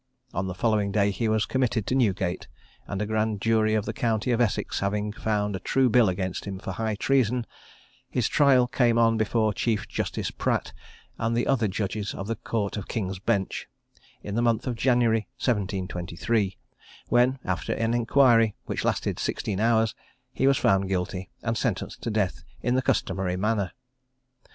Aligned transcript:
On 0.33 0.47
the 0.47 0.55
following 0.55 0.91
day 0.91 1.11
he 1.11 1.27
was 1.29 1.45
committed 1.45 1.85
to 1.85 1.93
Newgate; 1.93 2.47
and 2.87 3.03
a 3.03 3.05
Grand 3.05 3.39
Jury 3.39 3.75
of 3.75 3.85
the 3.85 3.93
county 3.93 4.31
of 4.31 4.41
Essex 4.41 4.79
having 4.79 5.13
found 5.13 5.55
a 5.55 5.59
true 5.59 5.89
bill 5.91 6.09
against 6.09 6.45
him 6.45 6.57
for 6.57 6.71
high 6.71 6.95
treason, 6.95 7.45
his 8.09 8.27
trial 8.27 8.65
came 8.65 8.97
on 8.97 9.15
before 9.15 9.53
Chief 9.53 9.87
Justice 9.87 10.31
Pratt, 10.31 10.73
and 11.19 11.37
the 11.37 11.45
other 11.45 11.67
judges 11.67 12.15
of 12.15 12.25
the 12.25 12.35
Court 12.35 12.77
of 12.77 12.87
King's 12.87 13.19
Bench, 13.19 13.67
in 14.23 14.33
the 14.33 14.41
month 14.41 14.65
of 14.65 14.73
January 14.73 15.27
1723, 15.37 16.57
when, 17.09 17.37
after 17.45 17.71
an 17.73 17.93
inquiry, 17.93 18.55
which 18.65 18.83
lasted 18.83 19.19
sixteen 19.19 19.59
hours, 19.59 19.93
he 20.33 20.47
was 20.47 20.57
found 20.57 20.87
guilty, 20.87 21.29
and 21.43 21.59
sentenced 21.59 22.01
to 22.01 22.09
death 22.09 22.43
in 22.63 22.73
the 22.73 22.81
customary 22.81 23.35
manner. 23.37 23.71